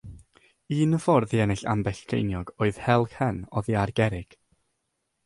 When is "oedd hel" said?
2.63-3.05